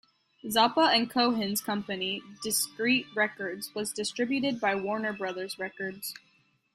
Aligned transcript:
Zappa 0.47 0.91
and 0.95 1.11
Cohen's 1.11 1.61
company 1.61 2.23
DiscReet 2.43 3.05
Records 3.15 3.69
was 3.75 3.93
distributed 3.93 4.59
by 4.59 4.73
Warner 4.73 5.13
Brothers 5.13 5.59
Records. 5.59 6.15